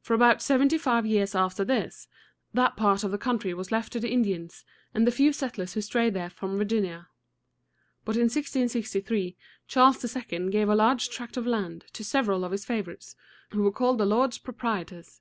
[0.00, 2.08] For about seventy five years after this,
[2.54, 5.82] that part of the country was left to the Indians and the few settlers who
[5.82, 7.08] strayed there from Virginia.
[8.06, 9.36] But in 1663
[9.68, 10.48] Charles II.
[10.48, 13.16] gave a large tract of land to several of his favorites,
[13.50, 15.20] who were called the lords proprietors.